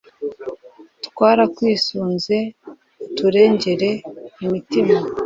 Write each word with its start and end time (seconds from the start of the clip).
turakwisunze, 1.15 2.37
uturengere 3.05 3.89
imitima 4.43 4.95